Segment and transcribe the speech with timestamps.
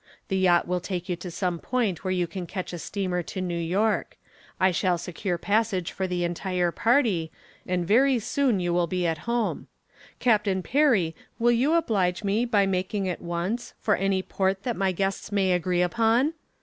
[0.29, 3.39] The yacht will take you to some point where you can catch a steamer to
[3.39, 4.17] New York.
[4.59, 7.31] I shall secure passage for the entire party
[7.67, 9.67] and very soon you will be at home.
[10.17, 14.91] Captain Perry, will you oblige me by making at once for any port that my
[14.91, 16.33] guests may agree upon?"